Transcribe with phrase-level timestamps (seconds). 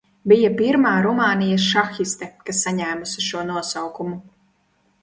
[0.31, 4.21] Bija pirmā Rumānijas šahiste, kas saņēmusi šo nosaukumu.